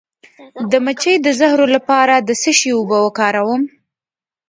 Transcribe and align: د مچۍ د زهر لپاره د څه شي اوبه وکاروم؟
د 0.71 0.73
مچۍ 0.85 1.15
د 1.21 1.27
زهر 1.39 1.59
لپاره 1.75 2.15
د 2.27 2.29
څه 2.41 2.51
شي 2.59 2.69
اوبه 2.77 2.97
وکاروم؟ 3.05 3.61